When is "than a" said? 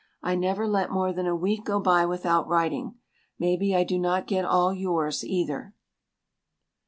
1.13-1.35